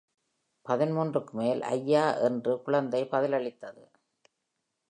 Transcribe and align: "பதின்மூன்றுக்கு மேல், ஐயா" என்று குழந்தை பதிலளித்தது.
"பதின்மூன்றுக்கு 0.65 1.33
மேல், 1.33 1.61
ஐயா" 1.69 2.05
என்று 2.21 2.61
குழந்தை 2.61 3.01
பதிலளித்தது. 3.11 3.83